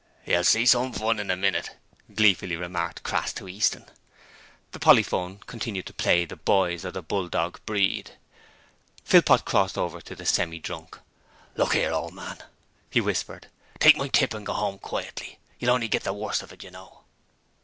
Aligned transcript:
'You'll 0.25 0.43
see 0.43 0.65
some 0.65 0.93
fun 0.93 1.19
in 1.19 1.29
a 1.29 1.35
minute,' 1.35 1.77
gleefully 2.15 2.55
remarked 2.55 3.03
Crass 3.03 3.31
to 3.33 3.47
Easton. 3.47 3.85
The 4.71 4.79
polyphone 4.79 5.41
continued 5.45 5.85
to 5.85 5.93
play 5.93 6.25
'The 6.25 6.37
Boys 6.37 6.83
of 6.83 6.95
the 6.95 7.03
Bulldog 7.03 7.59
Breed.' 7.67 8.13
Philpot 9.03 9.45
crossed 9.45 9.77
over 9.77 10.01
to 10.01 10.15
the 10.15 10.25
Semi 10.25 10.57
drunk. 10.57 10.97
'Look 11.55 11.75
'ere, 11.75 11.93
old 11.93 12.15
man,' 12.15 12.41
he 12.89 12.99
whispered, 12.99 13.45
'take 13.77 13.95
my 13.95 14.07
tip 14.07 14.33
and 14.33 14.43
go 14.43 14.53
'ome 14.55 14.79
quietly. 14.79 15.37
You'll 15.59 15.69
only 15.69 15.87
git 15.87 16.01
the 16.03 16.13
worse 16.13 16.41
of 16.41 16.51
it, 16.51 16.63
you 16.63 16.71
know.' 16.71 17.03